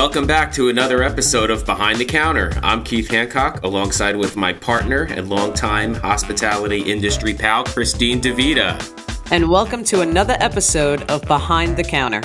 [0.00, 2.58] Welcome back to another episode of Behind the Counter.
[2.62, 9.30] I'm Keith Hancock, alongside with my partner and longtime hospitality industry pal, Christine DeVita.
[9.30, 12.22] And welcome to another episode of Behind the Counter.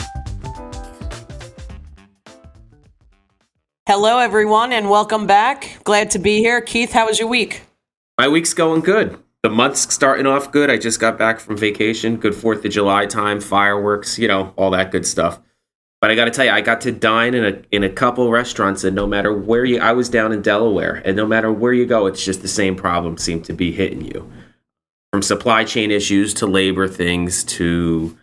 [3.86, 5.78] Hello, everyone, and welcome back.
[5.84, 6.62] Glad to be here.
[6.62, 7.64] Keith, how was your week?
[8.18, 9.21] My week's going good.
[9.44, 10.70] The month's starting off good.
[10.71, 12.16] I just got back from vacation.
[12.16, 15.42] Good 4th of July time, fireworks, you know, all that good stuff.
[16.05, 18.29] But I got to tell you, I got to dine in a in a couple
[18.29, 21.73] restaurants, and no matter where you, I was down in Delaware, and no matter where
[21.73, 24.31] you go, it's just the same problem seem to be hitting you,
[25.11, 28.15] from supply chain issues to labor things to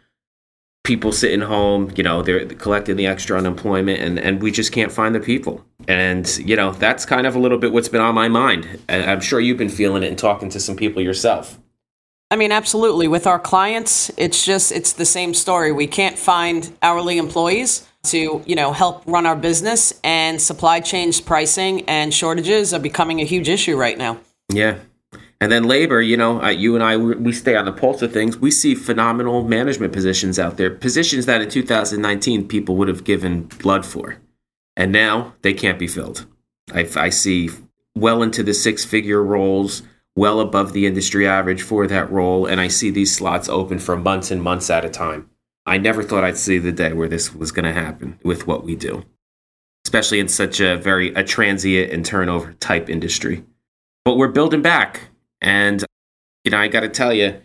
[0.85, 1.93] people sitting home.
[1.97, 5.65] You know, they're collecting the extra unemployment, and and we just can't find the people.
[5.89, 8.79] And you know, that's kind of a little bit what's been on my mind.
[8.87, 11.59] And I'm sure you've been feeling it and talking to some people yourself.
[12.33, 13.09] I mean, absolutely.
[13.09, 15.71] With our clients, it's just it's the same story.
[15.71, 21.21] We can't find hourly employees to, you know, help run our business and supply chains
[21.21, 24.19] pricing and shortages are becoming a huge issue right now.
[24.49, 24.79] Yeah.
[25.43, 28.39] And then labor, you know, you and I, we stay on the pulse of things.
[28.39, 33.43] We see phenomenal management positions out there, positions that in 2019 people would have given
[33.43, 34.17] blood for.
[34.75, 36.25] And now they can't be filled.
[36.73, 37.51] I, I see
[37.95, 39.83] well into the six figure roles
[40.17, 43.97] well above the industry average for that role, and I see these slots open for
[43.97, 45.31] months and months at a time.
[45.65, 48.65] I never thought I'd see the day where this was going to happen with what
[48.65, 49.05] we do,
[49.87, 53.45] especially in such a very a transient and turnover type industry.
[54.05, 55.09] But we're building back,
[55.41, 55.85] and
[56.45, 57.41] you know I got to tell you,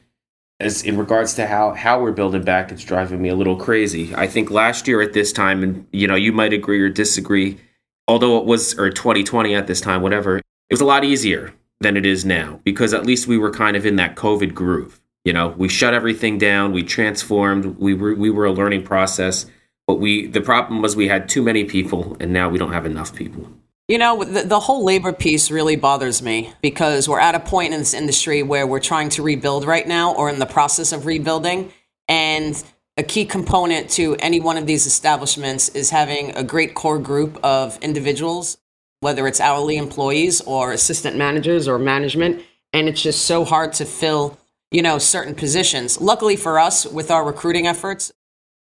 [0.59, 4.13] as in regards to how how we're building back, it's driving me a little crazy.
[4.15, 7.59] I think last year at this time, and you know you might agree or disagree,
[8.07, 11.97] although it was or 2020 at this time, whatever, it was a lot easier than
[11.97, 14.99] it is now because at least we were kind of in that COVID groove.
[15.25, 19.45] You know, we shut everything down, we transformed, we were we were a learning process,
[19.85, 22.85] but we the problem was we had too many people and now we don't have
[22.85, 23.49] enough people.
[23.87, 27.73] You know, the, the whole labor piece really bothers me because we're at a point
[27.73, 31.05] in this industry where we're trying to rebuild right now or in the process of
[31.05, 31.71] rebuilding.
[32.09, 32.61] And
[32.97, 37.39] a key component to any one of these establishments is having a great core group
[37.43, 38.57] of individuals
[38.99, 42.43] whether it's hourly employees or assistant managers or management.
[42.73, 44.37] And it's just so hard to fill,
[44.71, 46.01] you know, certain positions.
[46.01, 48.11] Luckily for us, with our recruiting efforts,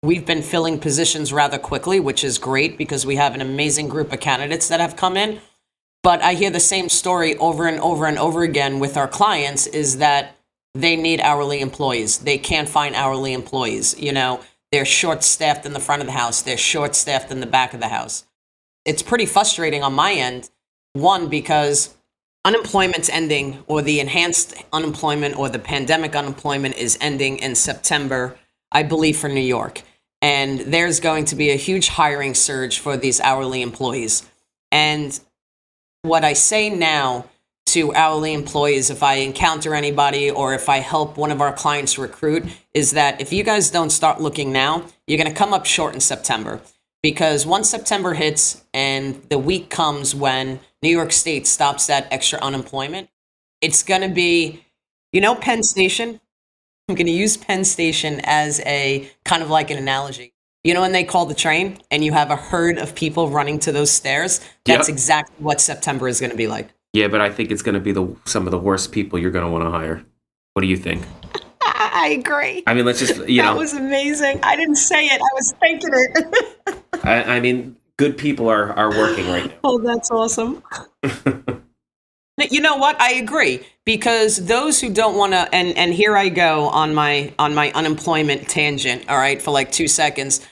[0.02, 4.12] we've been filling positions rather quickly, which is great because we have an amazing group
[4.12, 5.40] of candidates that have come in.
[6.02, 9.66] But I hear the same story over and over and over again with our clients
[9.66, 10.36] is that
[10.74, 12.18] they need hourly employees.
[12.18, 13.98] They can't find hourly employees.
[13.98, 17.40] You know, they're short staffed in the front of the house, they're short staffed in
[17.40, 18.25] the back of the house
[18.86, 20.48] it's pretty frustrating on my end.
[20.94, 21.94] One, because
[22.44, 28.38] unemployment's ending, or the enhanced unemployment or the pandemic unemployment is ending in September,
[28.72, 29.82] I believe, for New York.
[30.22, 34.24] And there's going to be a huge hiring surge for these hourly employees.
[34.72, 35.18] And
[36.02, 37.26] what I say now
[37.66, 41.98] to hourly employees, if I encounter anybody or if I help one of our clients
[41.98, 45.66] recruit, is that if you guys don't start looking now, you're going to come up
[45.66, 46.60] short in September
[47.06, 52.36] because once September hits and the week comes when New York State stops that extra
[52.40, 53.08] unemployment,
[53.60, 54.64] it's going to be,
[55.12, 56.20] you know, Penn Station.
[56.88, 60.34] I'm going to use Penn Station as a kind of like an analogy.
[60.64, 63.60] You know, when they call the train and you have a herd of people running
[63.60, 64.92] to those stairs, that's yep.
[64.92, 66.70] exactly what September is going to be like.
[66.92, 69.30] Yeah, but I think it's going to be the some of the worst people you're
[69.30, 70.04] going to want to hire.
[70.54, 71.04] What do you think?
[71.62, 72.64] I agree.
[72.66, 73.54] I mean, let's just you know.
[73.54, 74.40] That was amazing.
[74.42, 75.20] I didn't say it.
[75.20, 76.82] I was thinking it.
[77.04, 79.54] I, I, mean, good people are are working right now.
[79.64, 80.62] Oh, that's awesome.
[82.50, 83.00] you know what?
[83.00, 87.32] I agree because those who don't want to, and and here I go on my
[87.38, 89.08] on my unemployment tangent.
[89.08, 90.46] All right, for like two seconds.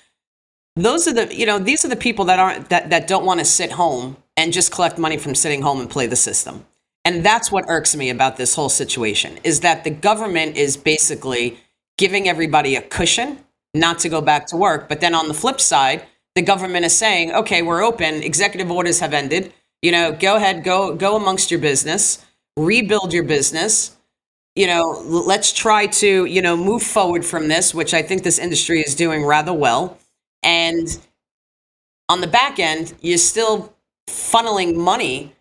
[0.77, 3.41] Those are the you know these are the people that aren't that that don't want
[3.41, 6.66] to sit home and just collect money from sitting home and play the system.
[7.05, 11.59] And that's what irks me about this whole situation is that the government is basically
[11.99, 13.38] giving everybody a cushion
[13.75, 14.88] not to go back to work.
[14.88, 19.00] But then on the flip side, the government is saying, okay, we're open, executive orders
[19.00, 19.52] have ended.
[19.82, 22.25] You know, go ahead, go go amongst your business,
[22.56, 23.96] rebuild your business.
[24.56, 28.38] You know, let's try to, you know, move forward from this, which I think this
[28.38, 29.98] industry is doing rather well.
[30.42, 30.86] And
[32.08, 33.75] on the back end, you're still
[34.08, 35.34] funneling money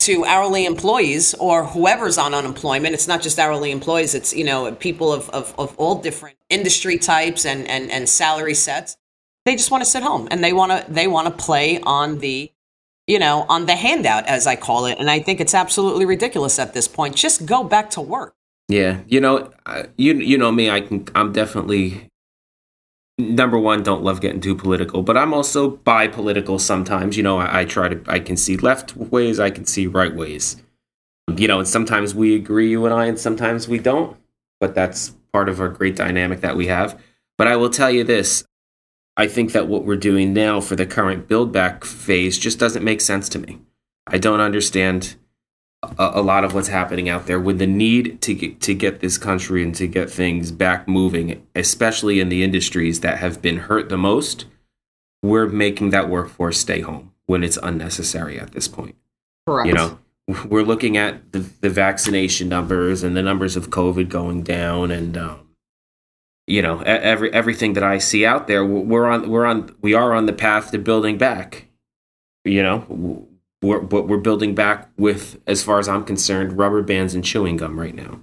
[0.00, 2.94] to hourly employees or whoever's on unemployment.
[2.94, 6.96] It's not just hourly employees, it's, you know, people of, of, of all different industry
[6.96, 8.96] types and, and, and salary sets.
[9.50, 12.20] They just want to sit home and they want to they want to play on
[12.20, 12.52] the
[13.08, 15.00] you know, on the handout as I call it.
[15.00, 17.16] And I think it's absolutely ridiculous at this point.
[17.16, 18.36] Just go back to work.
[18.68, 19.52] Yeah, you know,
[19.96, 20.70] you you know me.
[20.70, 21.04] I can.
[21.16, 22.08] I'm definitely
[23.18, 27.16] number one, don't love getting too political, but I'm also bi-political sometimes.
[27.16, 30.14] You know, I, I try to, I can see left ways, I can see right
[30.14, 30.62] ways.
[31.36, 34.16] You know, and sometimes we agree, you and I, and sometimes we don't.
[34.60, 37.02] But that's part of our great dynamic that we have.
[37.36, 38.44] But I will tell you this
[39.16, 42.84] I think that what we're doing now for the current build back phase just doesn't
[42.84, 43.58] make sense to me.
[44.06, 45.16] I don't understand
[45.82, 49.00] a, a, lot of what's happening out there with the need to get, to get
[49.00, 53.58] this country and to get things back moving, especially in the industries that have been
[53.58, 54.46] hurt the most.
[55.22, 58.96] We're making that workforce stay home when it's unnecessary at this point.
[59.46, 59.68] Correct.
[59.68, 59.98] You know,
[60.48, 65.16] we're looking at the, the vaccination numbers and the numbers of COVID going down, and
[65.16, 65.49] um,
[66.50, 70.12] you know, every everything that I see out there, we're on we're on we are
[70.12, 71.68] on the path to building back.
[72.44, 73.28] You know,
[73.62, 77.58] we're, but we're building back with, as far as I'm concerned, rubber bands and chewing
[77.58, 78.20] gum right now.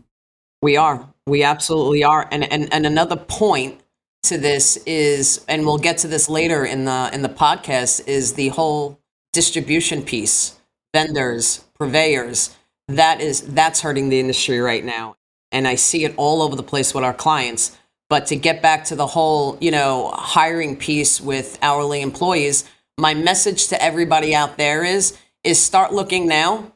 [0.61, 1.07] We are.
[1.25, 2.27] We absolutely are.
[2.29, 3.79] And and, and another point
[4.23, 8.33] to this is, and we'll get to this later in the in the podcast, is
[8.33, 8.99] the whole
[9.31, 10.59] distribution piece,
[10.93, 12.53] vendors, purveyors.
[12.89, 15.15] That is that's hurting the industry right now.
[15.53, 17.77] And I see it all over the place with our clients.
[18.09, 22.63] But to get back to the whole, you know, hiring piece with hourly employees,
[22.97, 26.73] my message to everybody out there is is start looking now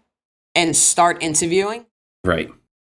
[0.55, 1.85] and start interviewing.
[2.23, 2.49] Right.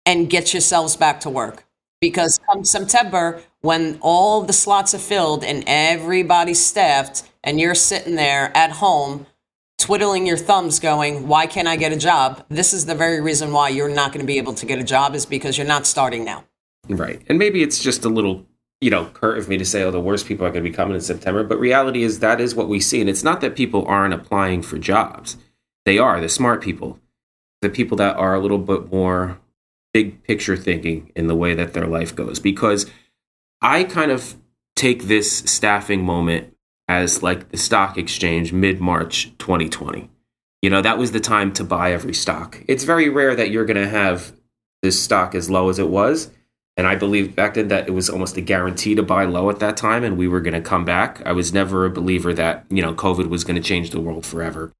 [0.06, 1.66] And get yourselves back to work.
[2.00, 8.16] Because come September, when all the slots are filled and everybody's staffed, and you're sitting
[8.16, 9.25] there at home
[9.77, 12.45] twiddling your thumbs going, Why can't I get a job?
[12.50, 14.84] This is the very reason why you're not going to be able to get a
[14.84, 16.44] job, is because you're not starting now.
[16.89, 17.22] Right.
[17.28, 18.45] And maybe it's just a little
[18.81, 20.75] you know, curt of me to say, oh, the worst people are going to be
[20.75, 21.44] coming in September.
[21.44, 23.00] But reality is that is what we see.
[23.00, 25.38] And it's not that people aren't applying for jobs.
[25.86, 27.00] They are the smart people,
[27.62, 29.39] the people that are a little bit more
[29.94, 32.39] big picture thinking in the way that their life goes.
[32.39, 32.89] Because
[33.62, 34.36] I kind of
[34.75, 36.56] take this staffing moment
[36.88, 40.10] as like the stock exchange mid March 2020.
[40.63, 42.63] You know, that was the time to buy every stock.
[42.68, 44.34] It's very rare that you're going to have
[44.81, 46.31] this stock as low as it was.
[46.78, 49.60] And I believe back then that it was almost a guarantee to buy low at
[49.60, 51.22] that time and we were going to come back.
[51.26, 54.26] I was never a believer that, you know, COVID was going to change the world
[54.26, 54.72] forever.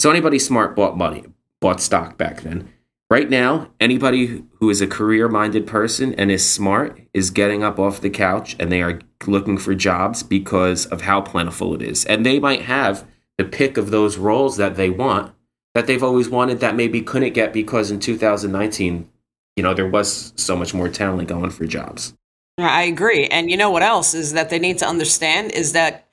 [0.00, 1.24] So anybody smart bought money,
[1.60, 2.68] bought stock back then.
[3.10, 7.78] Right now, anybody who is a career minded person and is smart is getting up
[7.78, 12.04] off the couch and they are looking for jobs because of how plentiful it is.
[12.06, 13.06] And they might have
[13.38, 15.32] the pick of those roles that they want
[15.74, 19.08] that they've always wanted that maybe couldn't get because in 2019,
[19.56, 22.14] you know, there was so much more talent going for jobs.
[22.58, 23.26] I agree.
[23.26, 26.06] And you know what else is that they need to understand is that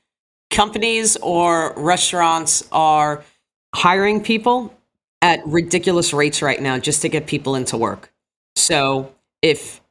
[0.49, 3.23] companies or restaurants are
[3.75, 4.75] hiring people
[5.21, 8.11] at ridiculous rates right now just to get people into work.
[8.55, 9.81] So if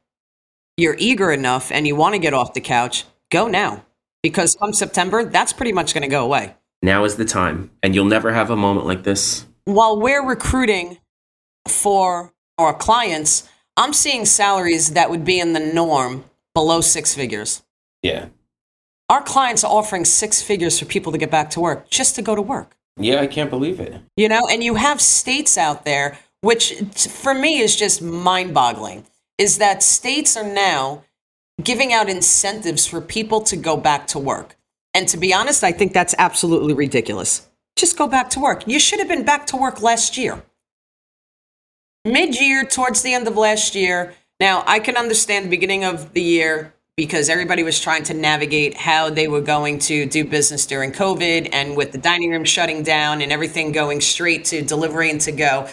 [0.77, 3.85] you're eager enough and you want to get off the couch, go now.
[4.23, 6.55] Because come September, that's pretty much going to go away.
[6.83, 7.71] Now is the time.
[7.81, 9.45] And you'll never have a moment like this.
[9.65, 10.97] While we're recruiting
[11.67, 13.47] for our clients,
[13.77, 17.63] I'm seeing salaries that would be in the norm below six figures.
[18.01, 18.27] Yeah.
[19.09, 22.21] Our clients are offering six figures for people to get back to work, just to
[22.21, 22.75] go to work.
[22.97, 24.01] Yeah, I can't believe it.
[24.15, 26.73] You know, and you have states out there, which
[27.09, 29.05] for me is just mind boggling,
[29.37, 31.03] is that states are now
[31.61, 34.55] giving out incentives for people to go back to work.
[34.93, 37.47] And to be honest, I think that's absolutely ridiculous.
[37.75, 38.67] Just go back to work.
[38.67, 40.43] You should have been back to work last year.
[42.03, 44.15] Mid year, towards the end of last year.
[44.39, 48.75] Now, I can understand the beginning of the year because everybody was trying to navigate
[48.75, 52.81] how they were going to do business during COVID and with the dining room shutting
[52.81, 55.67] down and everything going straight to delivery and to go.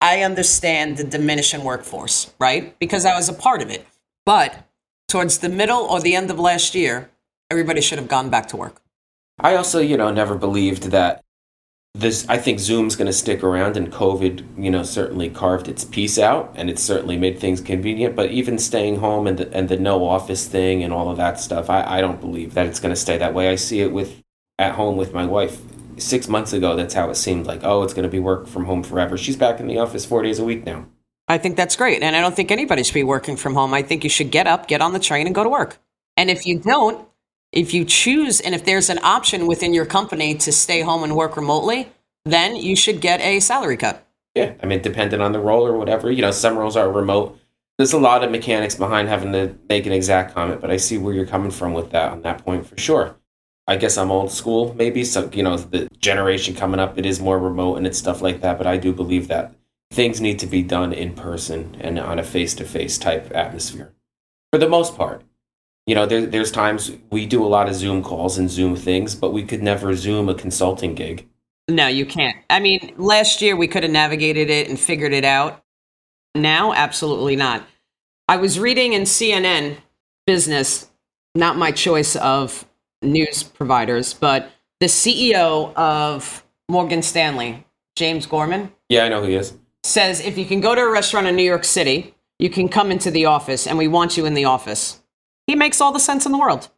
[0.00, 2.78] I understand the diminishing workforce, right?
[2.78, 3.86] Because I was a part of it.
[4.24, 4.66] But
[5.08, 7.10] towards the middle or the end of last year,
[7.50, 8.80] everybody should have gone back to work.
[9.38, 11.22] I also, you know, never believed that
[11.98, 15.84] this I think Zoom's going to stick around, and COVID, you know, certainly carved its
[15.84, 18.14] piece out, and it certainly made things convenient.
[18.14, 21.40] But even staying home and the, and the no office thing and all of that
[21.40, 23.48] stuff, I, I don't believe that it's going to stay that way.
[23.48, 24.22] I see it with
[24.58, 25.60] at home with my wife.
[25.98, 27.60] Six months ago, that's how it seemed like.
[27.62, 29.16] Oh, it's going to be work from home forever.
[29.16, 30.86] She's back in the office four days a week now.
[31.28, 33.72] I think that's great, and I don't think anybody should be working from home.
[33.72, 35.78] I think you should get up, get on the train, and go to work.
[36.16, 37.08] And if you don't,
[37.56, 41.16] if you choose, and if there's an option within your company to stay home and
[41.16, 41.88] work remotely,
[42.26, 44.06] then you should get a salary cut.
[44.34, 47.40] Yeah, I mean, depending on the role or whatever, you know, some roles are remote.
[47.78, 50.98] There's a lot of mechanics behind having to make an exact comment, but I see
[50.98, 53.16] where you're coming from with that on that point for sure.
[53.66, 55.02] I guess I'm old school, maybe.
[55.02, 58.42] So, you know, the generation coming up, it is more remote and it's stuff like
[58.42, 58.58] that.
[58.58, 59.54] But I do believe that
[59.90, 63.94] things need to be done in person and on a face to face type atmosphere
[64.52, 65.22] for the most part.
[65.86, 69.14] You know, there, there's times we do a lot of Zoom calls and Zoom things,
[69.14, 71.28] but we could never Zoom a consulting gig.
[71.68, 72.36] No, you can't.
[72.50, 75.62] I mean, last year we could have navigated it and figured it out.
[76.34, 77.64] Now, absolutely not.
[78.28, 79.76] I was reading in CNN
[80.26, 80.90] Business,
[81.36, 82.66] not my choice of
[83.00, 84.50] news providers, but
[84.80, 87.64] the CEO of Morgan Stanley,
[87.94, 89.56] James Gorman, Yeah, I know who he is.
[89.84, 92.90] says if you can go to a restaurant in New York City, you can come
[92.90, 95.00] into the office and we want you in the office.
[95.46, 96.68] He makes all the sense in the world.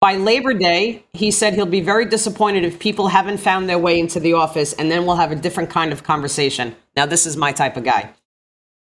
[0.00, 3.98] By Labor Day, he said he'll be very disappointed if people haven't found their way
[3.98, 6.76] into the office, and then we'll have a different kind of conversation.
[6.94, 8.10] Now, this is my type of guy.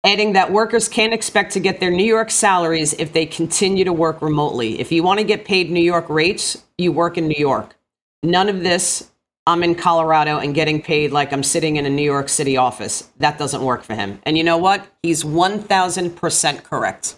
[0.04, 3.94] Adding that workers can't expect to get their New York salaries if they continue to
[3.94, 4.80] work remotely.
[4.80, 7.76] If you want to get paid New York rates, you work in New York.
[8.22, 9.10] None of this,
[9.48, 13.10] I'm in Colorado and getting paid like I'm sitting in a New York City office.
[13.18, 14.20] That doesn't work for him.
[14.24, 14.86] And you know what?
[15.02, 17.16] He's 1000% correct.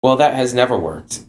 [0.00, 1.24] Well, that has never worked.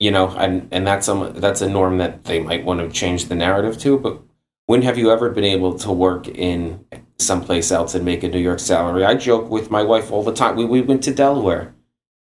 [0.00, 3.26] You know, and and that's a that's a norm that they might want to change
[3.26, 3.98] the narrative to.
[3.98, 4.20] But
[4.66, 6.84] when have you ever been able to work in
[7.18, 9.04] someplace else and make a New York salary?
[9.04, 10.56] I joke with my wife all the time.
[10.56, 11.74] We we went to Delaware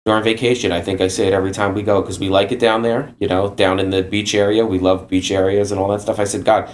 [0.05, 0.71] during vacation.
[0.71, 3.13] I think I say it every time we go because we like it down there.
[3.19, 6.19] You know, down in the beach area, we love beach areas and all that stuff.
[6.19, 6.73] I said, God,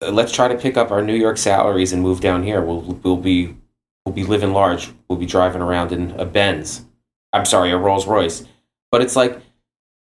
[0.00, 2.60] let's try to pick up our New York salaries and move down here.
[2.60, 3.56] We'll we'll be
[4.04, 4.90] we'll be living large.
[5.08, 6.84] We'll be driving around in a Benz.
[7.32, 8.44] I'm sorry, a Rolls Royce.
[8.90, 9.40] But it's like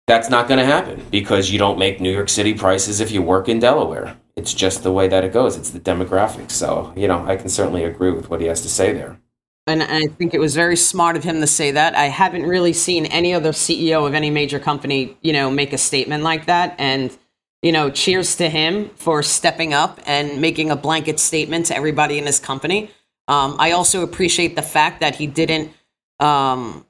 [0.07, 3.21] that's not going to happen because you don't make New York City prices if you
[3.21, 4.17] work in Delaware.
[4.35, 5.57] It's just the way that it goes.
[5.57, 6.51] It's the demographics.
[6.51, 9.19] So, you know, I can certainly agree with what he has to say there.
[9.67, 11.95] And I think it was very smart of him to say that.
[11.95, 15.77] I haven't really seen any other CEO of any major company, you know, make a
[15.77, 16.75] statement like that.
[16.77, 17.17] And,
[17.63, 22.19] you know, cheers to him for stepping up and making a blanket statement to everybody
[22.19, 22.91] in his company.
[23.27, 25.71] Um, I also appreciate the fact that he didn't
[26.19, 26.85] um,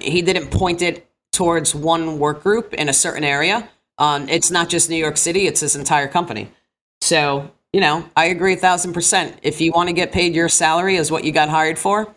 [0.00, 1.07] he didn't point it
[1.38, 3.70] towards one work group in a certain area.
[3.96, 6.50] Um, it's not just New York City; it's his entire company.
[7.00, 9.38] So, you know, I agree a thousand percent.
[9.42, 12.12] If you want to get paid your salary as what you got hired for,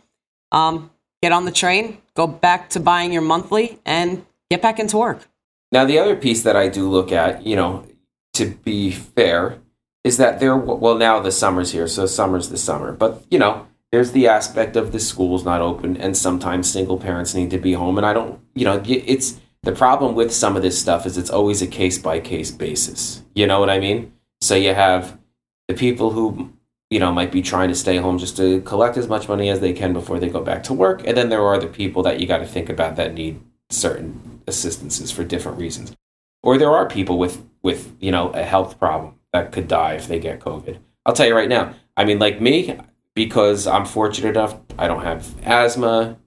[0.51, 0.89] um,
[1.21, 5.27] get on the train, go back to buying your monthly, and get back into work.
[5.71, 7.85] Now, the other piece that I do look at, you know,
[8.33, 9.59] to be fair,
[10.03, 12.91] is that there, well, now the summer's here, so summer's the summer.
[12.91, 17.35] But, you know, there's the aspect of the schools not open, and sometimes single parents
[17.35, 17.97] need to be home.
[17.97, 21.29] And I don't, you know, it's the problem with some of this stuff is it's
[21.29, 23.23] always a case by case basis.
[23.35, 24.13] You know what I mean?
[24.39, 25.19] So you have
[25.67, 26.51] the people who,
[26.89, 29.59] you know, might be trying to stay home just to collect as much money as
[29.59, 31.05] they can before they go back to work.
[31.05, 34.41] And then there are the people that you got to think about that need certain
[34.47, 35.95] assistances for different reasons.
[36.43, 40.07] Or there are people with, with, you know, a health problem that could die if
[40.07, 40.79] they get COVID.
[41.05, 41.75] I'll tell you right now.
[41.95, 42.79] I mean, like me,
[43.15, 46.17] because I'm fortunate enough, I don't have asthma.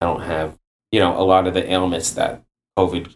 [0.00, 0.58] I don't have,
[0.90, 2.42] you know, a lot of the ailments that
[2.78, 3.14] COVID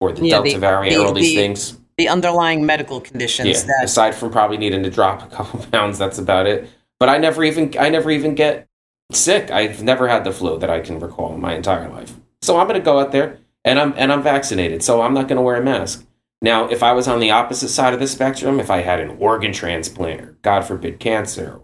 [0.00, 1.76] or the Yeah, Delta the- variant the- or all these the- things.
[1.98, 3.66] The underlying medical conditions Yeah.
[3.66, 6.68] that Aside from probably needing to drop a couple pounds, that's about it.
[6.98, 8.66] But I never even I never even get
[9.12, 9.50] sick.
[9.50, 12.14] I've never had the flu that I can recall in my entire life.
[12.42, 14.82] So I'm going to go out there and I'm and I'm vaccinated.
[14.82, 16.06] So I'm not going to wear a mask.
[16.42, 19.16] Now, if I was on the opposite side of the spectrum, if I had an
[19.20, 21.62] organ transplant or God forbid cancer or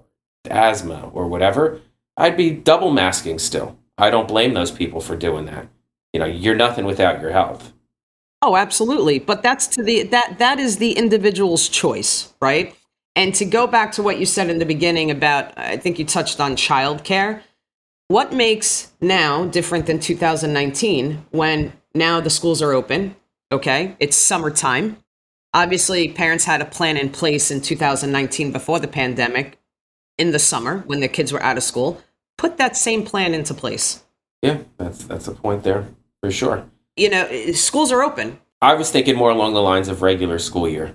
[0.48, 1.80] asthma or whatever,
[2.16, 3.78] I'd be double masking still.
[3.98, 5.68] I don't blame those people for doing that.
[6.12, 7.72] You know, you're nothing without your health.
[8.42, 9.18] Oh, absolutely.
[9.18, 12.74] But that's to the that that is the individual's choice, right?
[13.14, 16.04] And to go back to what you said in the beginning about I think you
[16.04, 17.42] touched on childcare.
[18.08, 23.16] What makes now different than 2019 when now the schools are open,
[23.50, 23.96] okay?
[23.98, 24.98] It's summertime.
[25.52, 29.58] Obviously, parents had a plan in place in 2019 before the pandemic
[30.18, 32.02] in the summer when the kids were out of school.
[32.38, 34.04] Put that same plan into place.
[34.42, 35.86] Yeah, that's that's a point there
[36.22, 36.66] for sure.
[36.96, 38.38] You know, schools are open.
[38.62, 40.94] I was thinking more along the lines of regular school year,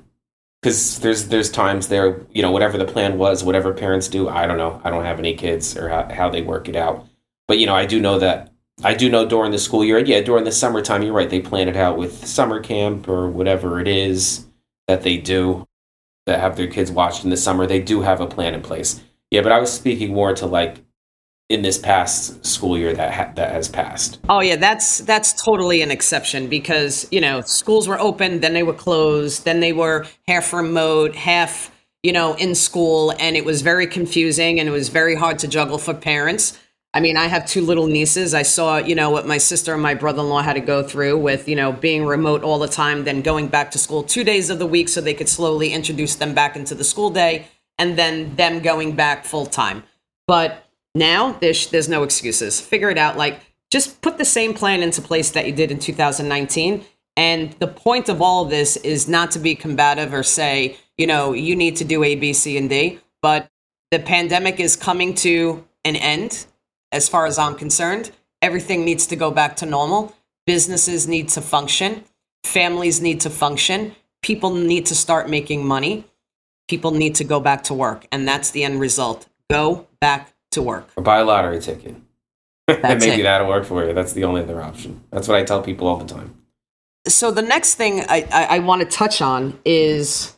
[0.62, 4.48] because there's there's times there, you know, whatever the plan was, whatever parents do, I
[4.48, 4.82] don't know.
[4.84, 7.08] I don't have any kids or how, how they work it out,
[7.48, 8.52] but you know, I do know that
[8.84, 11.30] I do know during the school year, and yeah, during the summertime, you're right.
[11.30, 14.46] They plan it out with summer camp or whatever it is
[14.88, 15.68] that they do
[16.26, 17.68] that have their kids watched in the summer.
[17.68, 19.02] They do have a plan in place.
[19.32, 20.78] Yeah, but I was speaking more to like
[21.52, 24.20] in this past school year that ha- that has passed.
[24.30, 28.64] Oh yeah, that's that's totally an exception because you know schools were open, then they
[28.64, 31.72] were closed, then they were half remote, half
[32.04, 35.48] you know in school, and it was very confusing and it was very hard to
[35.48, 36.60] juggle for parents.
[36.94, 38.34] I mean, I have two little nieces.
[38.34, 41.48] I saw you know what my sister and my brother-in-law had to go through with
[41.48, 44.60] you know being remote all the time, then going back to school two days of
[44.60, 47.48] the week so they could slowly introduce them back into the school day,
[47.82, 49.82] and then them going back full time.
[50.28, 52.62] But now there's there's no excuses.
[52.62, 53.18] Figure it out.
[53.18, 56.86] Like just put the same plan into place that you did in 2019,
[57.18, 61.08] And the point of all of this is not to be combative or say, you
[61.08, 63.50] know, you need to do A, B, C, and D, but
[63.90, 66.46] the pandemic is coming to an end
[66.92, 68.12] as far as I'm concerned.
[68.42, 70.16] Everything needs to go back to normal.
[70.46, 72.04] Businesses need to function.
[72.44, 73.96] Families need to function.
[74.22, 76.06] People need to start making money.
[76.72, 78.08] People need to go back to work.
[78.14, 79.28] And that's the end result.
[79.50, 80.88] Go back to work.
[80.96, 81.98] Or buy a lottery ticket.
[82.70, 83.24] and maybe it.
[83.24, 83.94] that'll work for you.
[83.94, 85.04] That's the only other option.
[85.12, 86.34] That's what I tell people all the time.
[87.10, 90.38] So the next thing I, I, I want to touch on is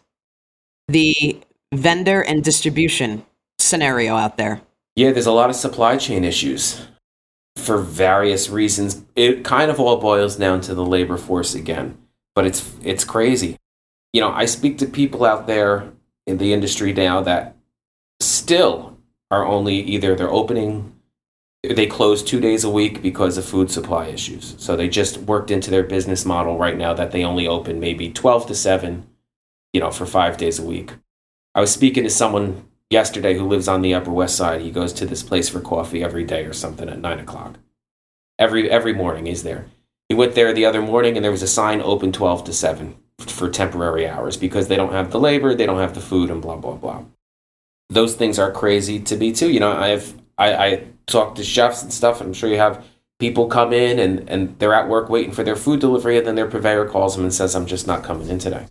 [0.87, 1.39] the
[1.71, 3.23] vendor and distribution
[3.59, 4.59] scenario out there.
[4.95, 6.83] Yeah, there's a lot of supply chain issues
[7.57, 9.03] for various reasons.
[9.15, 11.95] It kind of all boils down to the labor force again,
[12.33, 13.57] but it's it's crazy.
[14.13, 15.93] You know, I speak to people out there
[16.25, 17.55] in the industry now that
[18.19, 18.97] still
[19.29, 20.93] are only either they're opening
[21.63, 24.55] they close 2 days a week because of food supply issues.
[24.57, 28.09] So they just worked into their business model right now that they only open maybe
[28.09, 29.07] 12 to 7,
[29.71, 30.91] you know, for 5 days a week.
[31.55, 34.61] I was speaking to someone yesterday who lives on the Upper West Side.
[34.61, 37.57] He goes to this place for coffee every day or something at nine o'clock.
[38.37, 39.67] Every every morning he's there.
[40.09, 42.97] He went there the other morning and there was a sign open twelve to seven
[43.19, 46.41] for temporary hours because they don't have the labor, they don't have the food, and
[46.41, 47.03] blah blah blah.
[47.89, 49.51] Those things are crazy to me too.
[49.51, 52.85] You know, I've I, I talk to chefs and stuff, and I'm sure you have
[53.19, 56.35] people come in and, and they're at work waiting for their food delivery, and then
[56.35, 58.67] their purveyor calls them and says, "I'm just not coming in today."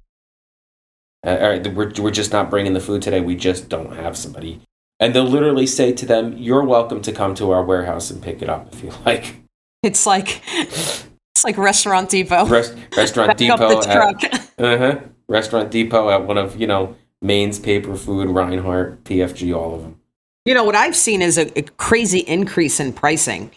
[1.24, 3.20] Uh, all right, we're, we're just not bringing the food today.
[3.20, 4.60] We just don't have somebody.
[4.98, 8.42] And they'll literally say to them, You're welcome to come to our warehouse and pick
[8.42, 9.36] it up if you like.
[9.82, 10.42] It's like
[11.34, 12.46] it's like Restaurant Depot.
[12.46, 13.80] Rest, Restaurant Depot.
[13.82, 19.74] At, uh-huh, Restaurant Depot at one of, you know, Maine's Paper Food, Reinhart, PFG, all
[19.74, 20.00] of them.
[20.44, 23.50] You know, what I've seen is a, a crazy increase in pricing.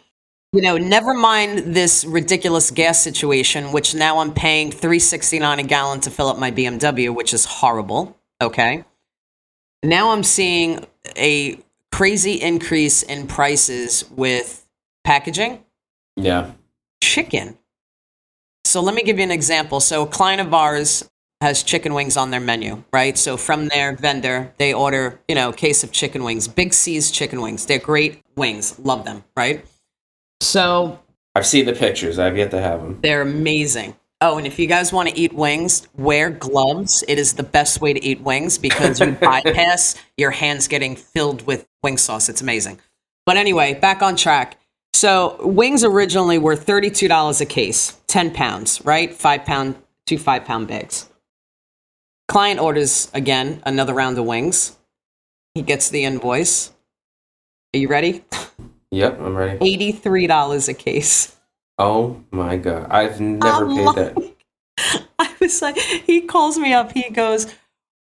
[0.53, 5.59] You know, never mind this ridiculous gas situation, which now I'm paying three sixty nine
[5.59, 8.15] a gallon to fill up my BMW, which is horrible.
[8.41, 8.85] Okay.
[9.83, 10.85] Now I'm seeing
[11.17, 11.59] a
[11.91, 14.65] crazy increase in prices with
[15.03, 15.63] packaging,
[16.15, 16.51] Yeah.
[17.03, 17.57] chicken.
[18.75, 19.79] So let me give you an example.
[19.79, 21.09] So a client of ours
[21.39, 23.17] has chicken wings on their menu, right?
[23.17, 27.09] So from their vendor, they order, you know, a case of chicken wings, Big C's
[27.09, 27.65] chicken wings.
[27.65, 28.77] They're great wings.
[28.79, 29.65] Love them, right?
[30.41, 30.99] So
[31.35, 32.19] I've seen the pictures.
[32.19, 32.99] I've yet to have them.
[32.99, 33.95] they're amazing.
[34.19, 37.01] Oh, and if you guys want to eat wings, wear gloves.
[37.07, 41.47] It is the best way to eat wings because you bypass your hands getting filled
[41.47, 42.27] with wing sauce.
[42.27, 42.81] It's amazing.
[43.25, 44.57] But anyway, back on track.
[44.95, 49.13] So wings originally were thirty-two dollars a case, ten pounds, right?
[49.13, 51.09] Five pound, two five pound bags.
[52.29, 54.77] Client orders again another round of wings.
[55.53, 56.71] He gets the invoice.
[57.73, 58.23] Are you ready?
[58.91, 59.57] Yep, I'm ready.
[59.59, 61.35] Eighty-three dollars a case.
[61.77, 62.87] Oh my God.
[62.89, 65.05] I've never I'm paid that.
[65.19, 66.93] I was like, he calls me up.
[66.93, 67.53] He goes,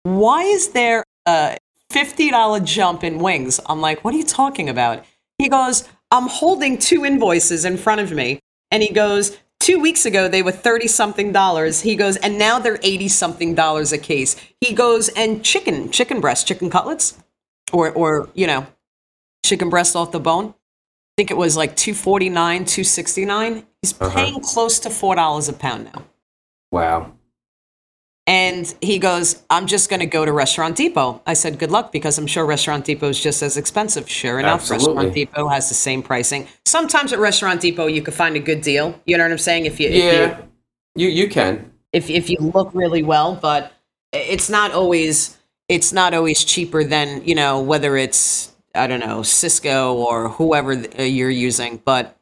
[0.03, 1.57] Why is there a
[1.91, 3.59] $50 jump in wings?
[3.65, 5.03] I'm like, What are you talking about?
[5.39, 8.39] He goes, I'm holding two invoices in front of me.
[8.71, 11.81] And he goes, Two weeks ago, they were 30 something dollars.
[11.81, 14.35] He goes, and now they're 80 something dollars a case.
[14.61, 17.17] He goes, and chicken, chicken breast, chicken cutlets,
[17.73, 18.67] or, or, you know,
[19.43, 20.49] chicken breast off the bone.
[20.49, 20.53] I
[21.17, 23.65] think it was like 249, 269.
[23.81, 24.15] He's Uh-huh.
[24.15, 26.03] paying close to $4 a pound now.
[26.71, 27.13] Wow.
[28.27, 31.21] And he goes, I'm just going to go to Restaurant Depot.
[31.25, 34.09] I said, Good luck, because I'm sure Restaurant Depot is just as expensive.
[34.09, 34.87] Sure enough, Absolutely.
[34.95, 36.45] Restaurant Depot has the same pricing.
[36.65, 38.99] Sometimes at Restaurant Depot, you could find a good deal.
[39.05, 39.65] You know what I'm saying?
[39.65, 40.39] If you, if Yeah.
[40.95, 41.71] you, You you can.
[41.93, 43.71] if, if you look really well, but
[44.11, 45.37] it's not always,
[45.69, 50.73] it's not always cheaper than, you know, whether it's, I don't know, Sysco or whoever
[51.01, 51.81] you're using.
[51.85, 52.17] But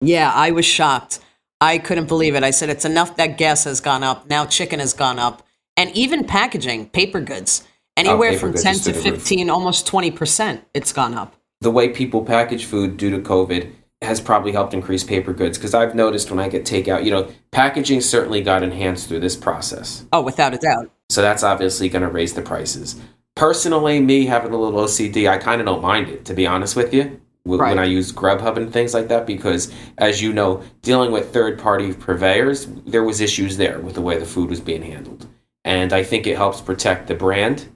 [0.00, 1.18] yeah, I was shocked.
[1.60, 2.42] I couldn't believe it.
[2.44, 4.28] I said, it's enough that gas has gone up.
[4.30, 5.42] Now chicken has gone up.
[5.76, 9.10] And even packaging, paper goods, oh, anywhere Oh, paper from goods 10 to through the
[9.10, 9.20] roof.
[9.20, 11.34] 15, almost 20%, it's gone up.
[11.60, 15.74] the way people package food due to COVID has probably helped increase paper goods because
[15.74, 20.06] I've noticed when I get takeout, you know, packaging certainly got enhanced through this process.
[20.12, 20.90] Oh, without a doubt.
[21.10, 23.00] So that's obviously going to raise the prices.
[23.34, 26.76] Personally, me having a little OCD, I kind of don't mind it, to be honest
[26.76, 27.70] with you, w- Right.
[27.70, 31.58] when I use Grubhub and things like that, because as you know, dealing with third
[31.58, 35.26] party purveyors, there was issues there with the way the food was being handled.
[35.64, 37.68] And I think it helps protect the brand.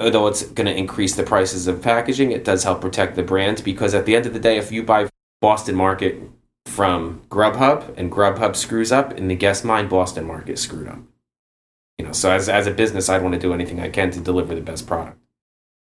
[0.00, 3.62] Although it's going to increase the prices of packaging, it does help protect the brand
[3.64, 5.08] because at the end of the day, if you buy
[5.40, 6.20] Boston Market
[6.66, 10.98] from Grubhub and Grubhub screws up, in the guest mind, Boston Market screwed up
[11.98, 14.20] you know so as, as a business i'd want to do anything i can to
[14.20, 15.17] deliver the best product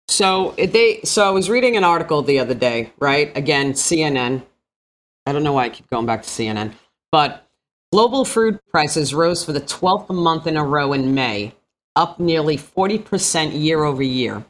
[0.09, 3.37] So they so I was reading an article the other day, right?
[3.37, 4.45] Again, CNN.
[5.27, 6.75] I don't know why I keep going back to CNN,
[7.11, 7.45] but
[7.95, 11.55] Global food prices rose for the 12th month in a row in May,
[11.95, 14.45] up nearly 40% year over year.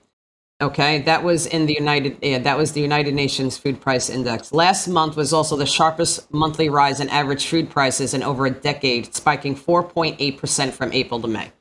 [0.62, 4.51] Okay, that was in the United yeah, that was the United Nations Food Price Index.
[4.51, 8.51] Last month was also the sharpest monthly rise in average food prices in over a
[8.51, 11.53] decade, spiking 4.8% from April to May.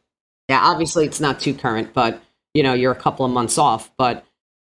[0.48, 3.92] Yeah, obviously it's not too current, but you know, you're a couple of months off,
[3.98, 4.26] but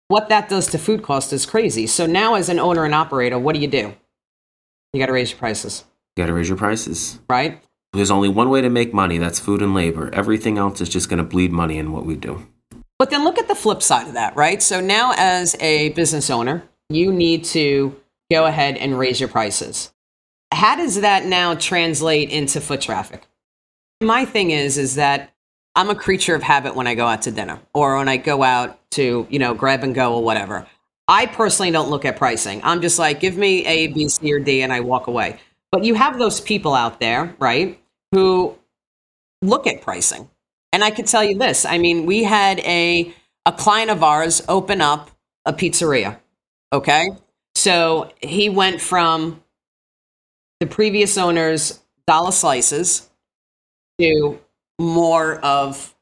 [0.07, 1.87] what that does to food cost is crazy.
[1.87, 3.95] So now as an owner and operator, what do you do?
[4.93, 5.83] You got to raise your prices.
[6.15, 7.19] You got to raise your prices.
[7.29, 7.61] Right?
[7.93, 10.13] There's only one way to make money, that's food and labor.
[10.13, 12.47] Everything else is just going to bleed money in what we do.
[12.97, 14.61] But then look at the flip side of that, right?
[14.61, 17.95] So now, as a business owner, you need to
[18.31, 19.91] go ahead and raise your prices.
[20.51, 23.27] How does that now translate into foot traffic?
[24.01, 25.31] My thing is, is that
[25.75, 28.43] I'm a creature of habit when I go out to dinner or when I go
[28.43, 30.65] out to, you know, grab and go or whatever.
[31.07, 32.61] I personally don't look at pricing.
[32.63, 35.39] I'm just like, give me A, B, C, or D, and I walk away.
[35.71, 37.79] But you have those people out there, right,
[38.11, 38.57] who
[39.41, 40.29] look at pricing
[40.75, 43.13] and I could tell you this I mean, we had a,
[43.45, 45.09] a client of ours open up
[45.45, 46.19] a pizzeria.
[46.73, 47.11] Okay.
[47.55, 49.41] So he went from
[50.59, 53.09] the previous owner's dollar slices
[54.01, 54.39] to
[54.79, 55.93] more of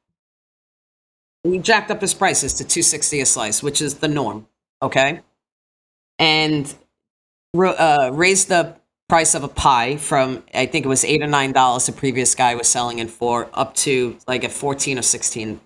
[1.44, 4.48] he jacked up his prices to 260 a slice which is the norm
[4.82, 5.22] okay
[6.20, 6.76] and
[7.56, 8.76] uh, raised the
[9.10, 12.34] price of a pie from I think it was eight or nine dollars the previous
[12.34, 15.60] guy was selling it for up to like at fourteen or 16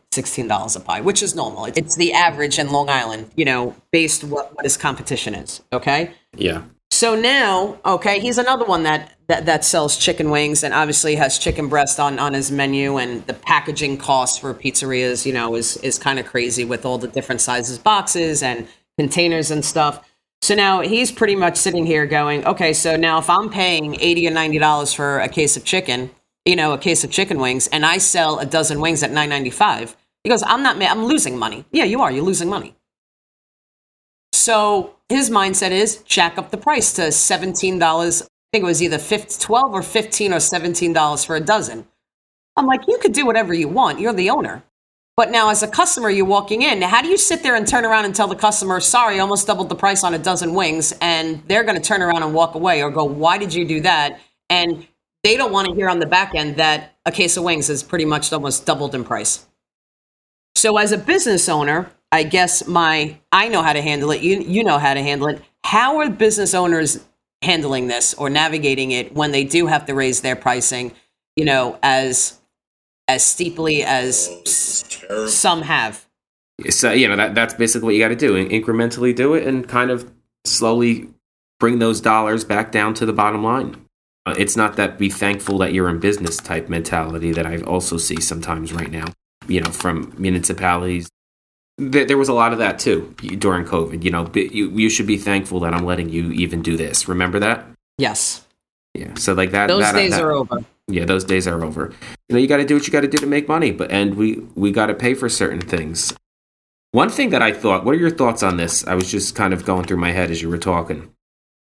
[0.47, 1.65] dollars a pie, which is normal.
[1.65, 5.61] It's the average in Long Island, you know, based what, what his competition is.
[5.71, 6.11] Okay.
[6.35, 6.63] Yeah.
[6.91, 11.37] So now, okay, he's another one that, that that sells chicken wings and obviously has
[11.37, 15.77] chicken breast on, on his menu and the packaging cost for pizzerias, you know, is
[15.77, 20.09] is kind of crazy with all the different sizes boxes and containers and stuff.
[20.41, 24.27] So now he's pretty much sitting here going, okay, so now if I'm paying 80
[24.27, 26.09] or 90 dollars for a case of chicken,
[26.45, 29.95] you know, a case of chicken wings, and I sell a dozen wings at 9.95,
[30.23, 31.65] he goes, I'm not, I'm losing money.
[31.71, 32.11] Yeah, you are.
[32.11, 32.75] You're losing money.
[34.31, 37.81] So his mindset is jack up the price to $17.
[37.81, 41.87] I think it was either 12 or 15 or $17 for a dozen.
[42.55, 43.99] I'm like, you could do whatever you want.
[43.99, 44.63] You're the owner.
[45.15, 46.81] But now, as a customer, you're walking in.
[46.83, 49.47] How do you sit there and turn around and tell the customer, sorry, I almost
[49.47, 50.93] doubled the price on a dozen wings?
[51.01, 53.81] And they're going to turn around and walk away or go, why did you do
[53.81, 54.19] that?
[54.49, 54.85] And
[55.23, 57.81] they don't want to hear on the back end that a case of wings is
[57.81, 59.47] pretty much almost doubled in price.
[60.55, 64.21] So, as a business owner, I guess my I know how to handle it.
[64.21, 65.41] You you know how to handle it.
[65.63, 67.05] How are business owners
[67.41, 70.93] handling this or navigating it when they do have to raise their pricing?
[71.35, 72.39] You know, as
[73.07, 74.29] as steeply as
[75.09, 76.05] oh, some have.
[76.69, 79.67] So you know that that's basically what you got to do: incrementally do it, and
[79.67, 80.11] kind of
[80.45, 81.09] slowly
[81.59, 83.85] bring those dollars back down to the bottom line.
[84.25, 87.97] Uh, it's not that be thankful that you're in business type mentality that I also
[87.97, 89.13] see sometimes right now.
[89.47, 91.09] You know, from municipalities.
[91.77, 94.03] There was a lot of that too during COVID.
[94.03, 97.07] You know, you, you should be thankful that I'm letting you even do this.
[97.07, 97.65] Remember that?
[97.97, 98.45] Yes.
[98.95, 99.13] Yeah.
[99.15, 99.67] So like that.
[99.67, 101.93] Those that, days that, are over yeah those days are over
[102.29, 103.91] you know you got to do what you got to do to make money but
[103.91, 106.13] and we we got to pay for certain things
[106.91, 109.53] one thing that i thought what are your thoughts on this i was just kind
[109.53, 111.11] of going through my head as you were talking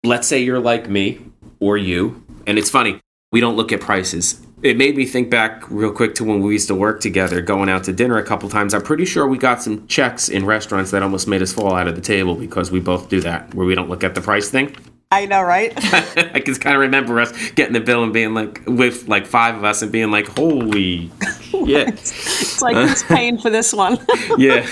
[0.04, 1.22] let's say you're like me
[1.60, 3.00] or you and it's funny
[3.38, 6.54] we don't look at prices it made me think back real quick to when we
[6.54, 9.38] used to work together going out to dinner a couple times i'm pretty sure we
[9.38, 12.72] got some checks in restaurants that almost made us fall out of the table because
[12.72, 14.76] we both do that where we don't look at the price thing
[15.10, 15.72] I know, right?
[15.78, 19.56] I can kind of remember us getting the bill and being like, with like five
[19.56, 21.10] of us and being like, holy
[21.54, 21.86] yeah.
[21.88, 23.98] it's like, who's paying for this one?
[24.38, 24.68] yeah.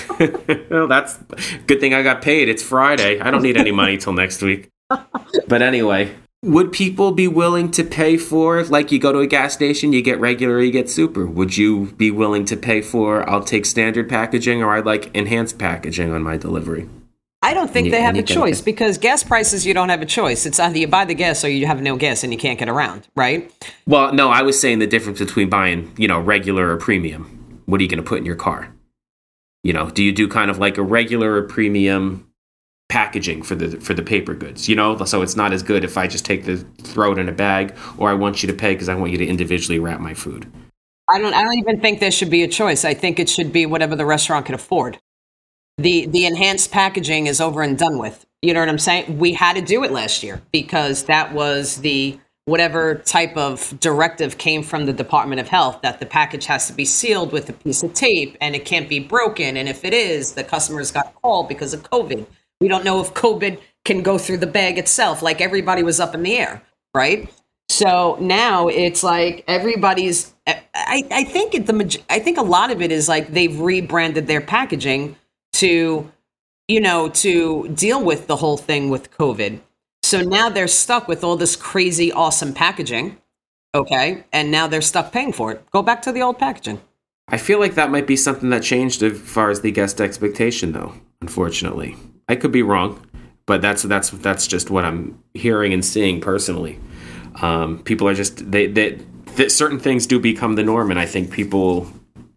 [0.68, 1.16] well, that's
[1.66, 2.50] good thing I got paid.
[2.50, 3.18] It's Friday.
[3.18, 4.68] I don't need any money till next week.
[4.90, 6.14] But anyway,
[6.46, 10.00] would people be willing to pay for, like you go to a gas station, you
[10.00, 11.26] get regular, you get super?
[11.26, 15.58] Would you be willing to pay for, I'll take standard packaging or I'd like enhanced
[15.58, 16.88] packaging on my delivery?
[17.42, 20.06] I don't think you, they have a choice because gas prices, you don't have a
[20.06, 20.46] choice.
[20.46, 22.68] It's either you buy the gas or you have no gas and you can't get
[22.68, 23.52] around, right?
[23.86, 27.60] Well, no, I was saying the difference between buying, you know, regular or premium.
[27.66, 28.72] What are you going to put in your car?
[29.64, 32.25] You know, do you do kind of like a regular or premium
[32.88, 34.68] packaging for the for the paper goods?
[34.68, 37.28] You know, so it's not as good if I just take the throw it in
[37.28, 40.00] a bag, or I want you to pay because I want you to individually wrap
[40.00, 40.50] my food.
[41.08, 41.34] I don't.
[41.34, 42.84] I don't even think there should be a choice.
[42.84, 44.98] I think it should be whatever the restaurant can afford
[45.78, 48.24] the the enhanced packaging is over and done with.
[48.42, 49.18] You know what I'm saying?
[49.18, 54.38] We had to do it last year because that was the whatever type of directive
[54.38, 57.52] came from the Department of Health that the package has to be sealed with a
[57.52, 59.56] piece of tape and it can't be broken.
[59.56, 62.24] And if it is, the customers got called because of COVID.
[62.60, 66.14] We don't know if COVID can go through the bag itself, like everybody was up
[66.14, 66.62] in the air,
[66.94, 67.32] right?
[67.68, 70.34] So now it's like everybody's.
[70.46, 74.26] I, I think it, the I think a lot of it is like they've rebranded
[74.26, 75.16] their packaging
[75.54, 76.10] to,
[76.68, 79.60] you know, to deal with the whole thing with COVID.
[80.02, 83.18] So now they're stuck with all this crazy, awesome packaging.
[83.74, 85.68] Okay, and now they're stuck paying for it.
[85.70, 86.80] Go back to the old packaging.
[87.28, 90.72] I feel like that might be something that changed as far as the guest expectation,
[90.72, 90.94] though.
[91.20, 91.96] Unfortunately,
[92.28, 93.06] I could be wrong,
[93.46, 96.78] but that's that's that's just what I'm hearing and seeing personally.
[97.42, 98.98] Um, people are just they, they,
[99.36, 101.90] they certain things do become the norm, and I think people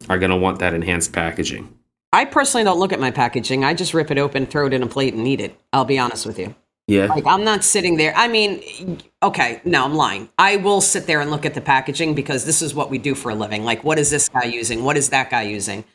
[0.09, 1.73] are going to want that enhanced packaging.
[2.11, 3.63] I personally don't look at my packaging.
[3.63, 5.59] I just rip it open, throw it in a plate, and eat it.
[5.73, 6.55] I'll be honest with you.
[6.87, 7.05] Yeah.
[7.05, 8.13] Like I'm not sitting there.
[8.15, 10.27] I mean, okay, no, I'm lying.
[10.39, 13.13] I will sit there and look at the packaging because this is what we do
[13.13, 13.63] for a living.
[13.63, 14.83] Like, what is this guy using?
[14.83, 15.85] What is that guy using?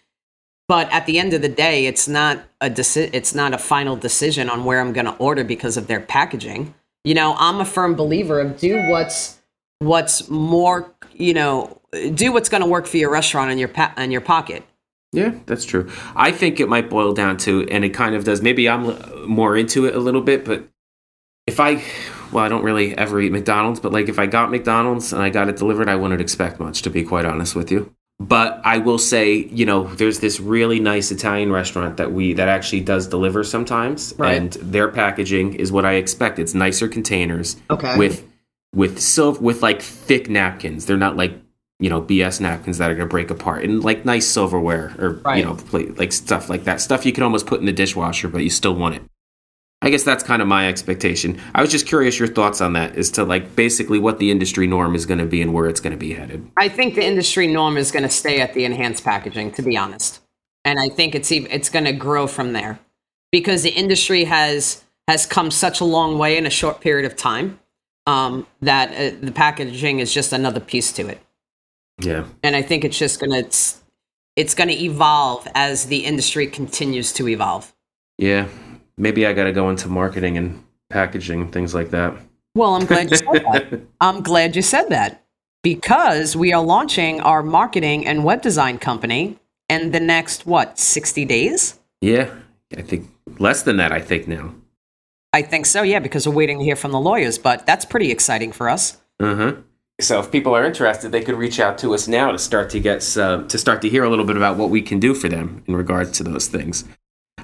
[0.66, 3.96] But at the end of the day, it's not a deci- it's not a final
[3.96, 6.74] decision on where I'm going to order because of their packaging.
[7.04, 9.38] You know, I'm a firm believer of do what's
[9.80, 11.80] what's more, you know,
[12.14, 14.64] do what's going to work for your restaurant and your pa- and your pocket.
[15.12, 15.90] Yeah, that's true.
[16.16, 18.42] I think it might boil down to, and it kind of does.
[18.42, 20.66] Maybe I'm more into it a little bit, but
[21.46, 21.84] if I,
[22.32, 25.30] well, I don't really ever eat McDonald's, but like if I got McDonald's and I
[25.30, 27.94] got it delivered, I wouldn't expect much, to be quite honest with you.
[28.28, 32.48] But I will say, you know, there's this really nice Italian restaurant that we that
[32.48, 34.34] actually does deliver sometimes, Right.
[34.36, 36.38] and their packaging is what I expect.
[36.38, 37.96] It's nicer containers Okay.
[37.98, 38.24] with
[38.74, 40.86] with silver with like thick napkins.
[40.86, 41.34] They're not like
[41.80, 45.38] you know BS napkins that are gonna break apart, and like nice silverware or Right.
[45.38, 46.80] you know plate, like stuff like that.
[46.80, 49.02] Stuff you can almost put in the dishwasher, but you still want it.
[49.84, 51.38] I guess that's kind of my expectation.
[51.54, 54.66] I was just curious your thoughts on that as to like basically what the industry
[54.66, 56.50] norm is going to be and where it's going to be headed.
[56.56, 59.76] I think the industry norm is going to stay at the enhanced packaging, to be
[59.76, 60.20] honest,
[60.64, 62.78] and I think it's even, it's going to grow from there
[63.30, 67.14] because the industry has has come such a long way in a short period of
[67.14, 67.60] time
[68.06, 71.20] um, that uh, the packaging is just another piece to it,
[72.00, 72.24] Yeah.
[72.42, 73.82] and I think it's just going to it's,
[74.34, 77.74] it's going to evolve as the industry continues to evolve.
[78.16, 78.48] Yeah.
[78.96, 82.14] Maybe I got to go into marketing and packaging and things like that.
[82.54, 83.80] Well, I'm glad you said that.
[84.00, 85.24] I'm glad you said that
[85.62, 91.24] because we are launching our marketing and web design company in the next what 60
[91.24, 91.80] days.
[92.00, 92.30] yeah.
[92.76, 94.52] I think less than that, I think now.
[95.32, 98.10] I think so, yeah, because we're waiting to hear from the lawyers, but that's pretty
[98.10, 98.98] exciting for us.
[99.20, 99.52] Uh huh.
[100.00, 102.80] So if people are interested, they could reach out to us now to start to
[102.80, 105.28] get some, to start to hear a little bit about what we can do for
[105.28, 106.84] them in regards to those things.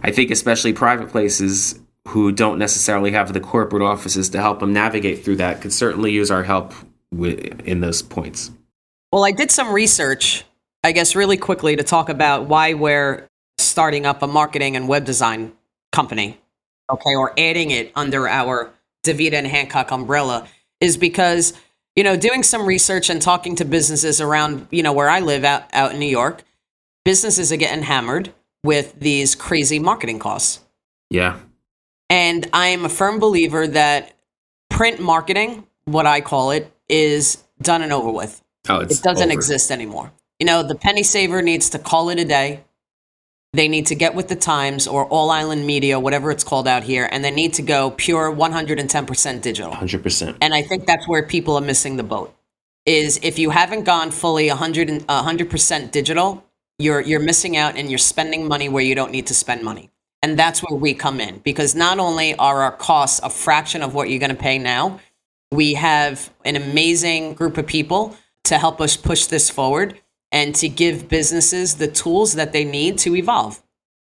[0.02, 4.72] I think especially private places who don't necessarily have the corporate offices to help them
[4.72, 6.72] navigate through that could certainly use our help
[7.12, 8.50] in those points.
[9.12, 10.44] Well, I did some research,
[10.82, 15.04] I guess, really quickly to talk about why we're starting up a marketing and web
[15.04, 15.52] design
[15.92, 16.40] company,
[16.90, 18.72] okay, or adding it under our
[19.04, 20.46] DeVita and Hancock umbrella,
[20.80, 21.52] is because,
[21.96, 25.44] you know, doing some research and talking to businesses around, you know, where I live
[25.44, 26.44] out, out in New York,
[27.04, 28.32] businesses are getting hammered
[28.64, 30.61] with these crazy marketing costs.
[31.09, 31.38] Yeah.
[32.09, 34.12] And I am a firm believer that
[34.68, 39.31] print marketing, what I call it, is done and over with Oh, it's it doesn't
[39.31, 39.33] over.
[39.33, 40.12] exist anymore.
[40.38, 42.64] You know, the penny saver needs to call it a day.
[43.53, 46.85] They need to get with the times or all island media, whatever it's called out
[46.85, 49.73] here, and they need to go pure 110% digital.
[49.73, 50.37] 100%.
[50.40, 52.35] And I think that's where people are missing the boat.
[52.87, 56.44] Is if you haven't gone fully 100, 100% digital,
[56.81, 59.90] you're you're missing out and you're spending money where you don't need to spend money.
[60.23, 63.95] And that's where we come in because not only are our costs a fraction of
[63.95, 65.01] what you're going to pay now,
[65.51, 69.99] we have an amazing group of people to help us push this forward
[70.33, 73.62] and to give businesses the tools that they need to evolve.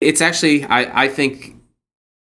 [0.01, 1.57] It's actually, I, I think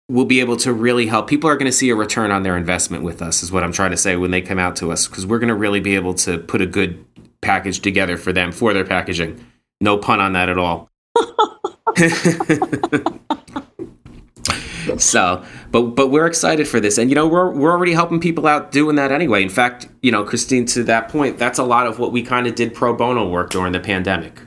[0.09, 1.27] we'll be able to really help.
[1.27, 3.73] People are going to see a return on their investment with us, is what I'm
[3.73, 5.95] trying to say when they come out to us, because we're going to really be
[5.95, 7.05] able to put a good
[7.41, 9.45] package together for them for their packaging.
[9.85, 10.89] No pun on that at all.
[14.97, 18.47] so, but but we're excited for this, and you know we're we're already helping people
[18.47, 19.43] out doing that anyway.
[19.43, 22.47] In fact, you know, Christine, to that point, that's a lot of what we kind
[22.47, 24.41] of did pro bono work during the pandemic.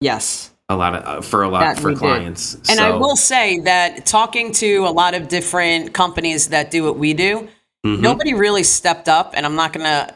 [0.00, 0.50] Yes.
[0.68, 2.00] A lot of uh, for a lot That for we did.
[2.00, 2.56] clients.
[2.68, 6.98] And I will say that talking to a lot of different companies that do what
[6.98, 7.46] we do,
[7.86, 8.00] Mhm.
[8.00, 9.34] nobody really stepped up.
[9.36, 10.12] And I'm not gonna,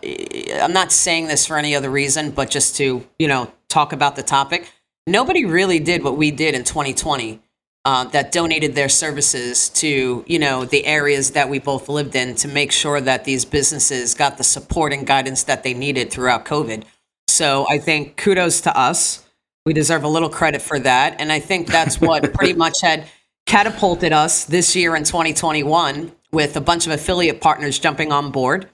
[0.61, 4.16] I'm not saying this for any other reason, but just to you know talk about
[4.16, 4.72] the topic.
[5.07, 7.40] Nobody really did what we did in 2020.
[7.85, 12.35] Uh, that donated their services to you know the areas that we both lived in
[12.35, 16.44] to make sure that these businesses got the support and guidance that they needed throughout
[16.44, 16.83] COVID.
[17.28, 19.24] So I think kudos to us.
[19.64, 21.20] We deserve a little credit for that.
[21.20, 23.07] And I think that's what pretty much had
[23.46, 28.68] catapulted us this year in 2021 with a bunch of affiliate partners jumping on board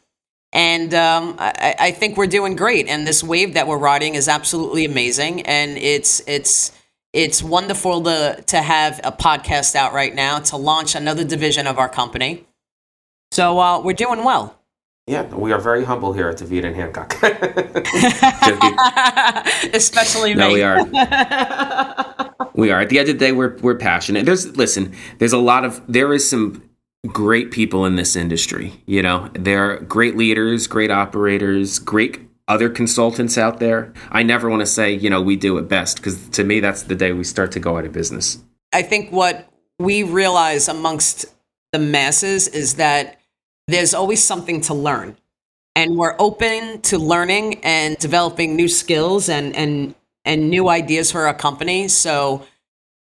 [0.54, 2.86] And um, I, I think we're doing great.
[2.86, 5.42] And this wave that we're riding is absolutely amazing.
[5.42, 6.70] And it's it's
[7.12, 11.78] it's wonderful to to have a podcast out right now to launch another division of
[11.78, 12.46] our company.
[13.32, 14.56] So uh, we're doing well.
[15.06, 17.12] Yeah, we are very humble here at DeVita and Hancock.
[19.74, 20.54] Especially no, me.
[20.54, 20.82] we are.
[22.54, 22.80] we are.
[22.80, 24.24] At the end of the day, we're we're passionate.
[24.24, 24.94] There's listen.
[25.18, 26.62] There's a lot of there is some
[27.06, 28.80] great people in this industry.
[28.86, 33.92] You know, there are great leaders, great operators, great other consultants out there.
[34.10, 36.82] I never want to say you know we do it best because to me that's
[36.82, 38.38] the day we start to go out of business.
[38.72, 41.26] I think what we realize amongst
[41.72, 43.20] the masses is that
[43.66, 45.16] there's always something to learn.
[45.76, 51.26] And we're open to learning and developing new skills and, and, and new ideas for
[51.26, 51.88] our company.
[51.88, 52.46] So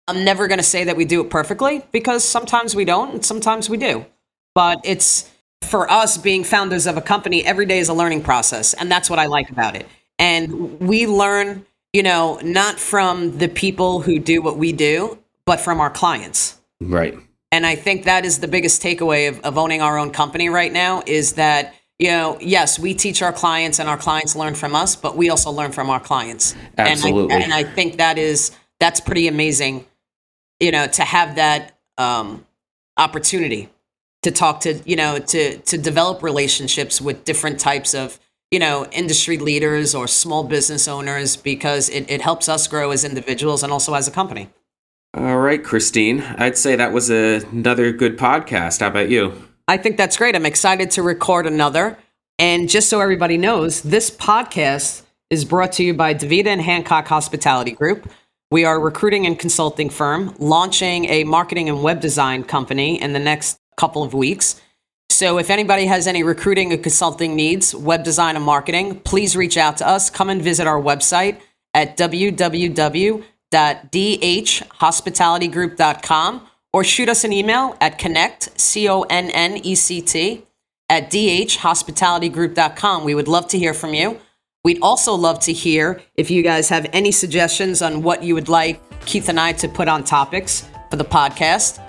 [0.09, 3.25] I'm never going to say that we do it perfectly because sometimes we don't and
[3.25, 4.05] sometimes we do.
[4.55, 5.31] But it's
[5.63, 8.75] for us being founders of a company, every day is a learning process.
[8.75, 9.87] And that's what I like about it.
[10.19, 15.61] And we learn, you know, not from the people who do what we do, but
[15.61, 16.61] from our clients.
[16.81, 17.15] Right.
[17.51, 20.73] And I think that is the biggest takeaway of, of owning our own company right
[20.73, 24.75] now is that, you know, yes, we teach our clients and our clients learn from
[24.75, 26.57] us, but we also learn from our clients.
[26.79, 27.35] Absolutely.
[27.35, 29.87] And I, and I think that is, that's pretty amazing,
[30.63, 32.47] you know, to have that um,
[32.97, 33.69] opportunity
[34.23, 38.21] to talk to, you know, to, to develop relationships with different types of,
[38.53, 43.05] you know, industry leaders or small business owners because it, it helps us grow as
[43.05, 44.49] individuals and also as a company.
[45.15, 46.23] All right, Christine.
[46.23, 48.81] I'd say that was a, another good podcast.
[48.81, 49.49] How about you?
[49.67, 50.37] I think that's great.
[50.37, 51.99] I'm excited to record another.
[52.39, 57.09] And just so everybody knows, this podcast is brought to you by DeVita and Hancock
[57.09, 58.09] Hospitality Group.
[58.53, 63.13] We are a recruiting and consulting firm launching a marketing and web design company in
[63.13, 64.61] the next couple of weeks.
[65.11, 69.57] So if anybody has any recruiting or consulting needs, web design and marketing, please reach
[69.57, 70.11] out to us.
[70.11, 71.41] Come and visit our website
[71.75, 79.75] at www www.dhhospitalitygroup.com or shoot us an email at connect, C O N N E
[79.75, 80.47] C T,
[80.89, 83.05] at dhhospitalitygroup.com.
[83.05, 84.19] We would love to hear from you.
[84.65, 88.49] We'd also love to hear if you guys have any suggestions on what you would
[88.49, 91.81] like Keith and I to put on topics for the podcast.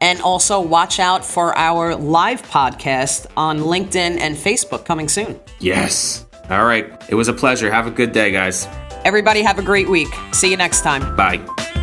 [0.00, 5.38] And also watch out for our live podcast on LinkedIn and Facebook coming soon.
[5.60, 6.26] Yes.
[6.50, 6.90] All right.
[7.08, 7.70] It was a pleasure.
[7.70, 8.66] Have a good day, guys.
[9.04, 10.08] Everybody have a great week.
[10.32, 11.14] See you next time.
[11.14, 11.81] Bye.